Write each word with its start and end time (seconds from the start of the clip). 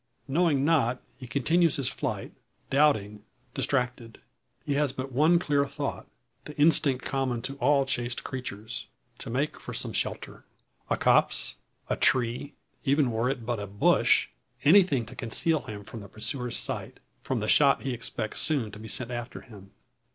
Knowing 0.27 0.65
not, 0.65 0.99
he 1.19 1.27
continues 1.27 1.75
his 1.75 1.87
flight, 1.87 2.31
doubting, 2.71 3.23
distracted. 3.53 4.19
He 4.65 4.73
has 4.73 4.91
but 4.91 5.11
one 5.11 5.37
clear 5.37 5.63
thought, 5.67 6.07
the 6.45 6.57
instinct 6.59 7.05
common 7.05 7.43
to 7.43 7.53
all 7.57 7.85
chased 7.85 8.23
creatures 8.23 8.87
to 9.19 9.29
make 9.29 9.59
for 9.59 9.75
some 9.75 9.93
shelter. 9.93 10.43
A 10.89 10.97
copse, 10.97 11.57
a 11.87 11.95
tree, 11.95 12.55
even 12.83 13.11
were 13.11 13.29
it 13.29 13.45
but 13.45 13.59
a 13.59 13.67
bush, 13.67 14.29
anything 14.63 15.05
to 15.05 15.15
conceal 15.15 15.61
him 15.67 15.83
from 15.83 15.99
the 16.01 16.09
pursuer's 16.09 16.57
sight 16.57 16.99
from 17.21 17.39
the 17.39 17.47
shot 17.47 17.83
he 17.83 17.93
expects 17.93 18.39
soon 18.41 18.71
to 18.71 18.79
be 18.79 18.87
sent 18.87 19.11
after 19.11 19.41
him. 19.41 19.69